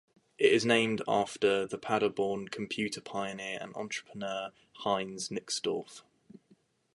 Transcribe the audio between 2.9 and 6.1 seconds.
pioneer and entrepreneur Heinz Nixdorf.